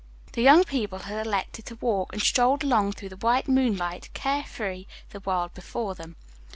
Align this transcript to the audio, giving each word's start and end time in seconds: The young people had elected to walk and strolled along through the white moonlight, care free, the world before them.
The 0.31 0.41
young 0.41 0.63
people 0.63 0.97
had 0.97 1.27
elected 1.27 1.65
to 1.67 1.75
walk 1.75 2.11
and 2.13 2.19
strolled 2.23 2.63
along 2.63 2.93
through 2.93 3.09
the 3.09 3.17
white 3.17 3.47
moonlight, 3.47 4.09
care 4.15 4.43
free, 4.43 4.87
the 5.11 5.19
world 5.19 5.53
before 5.53 5.93
them. 5.93 6.15